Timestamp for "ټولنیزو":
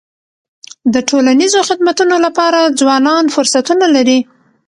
1.09-1.59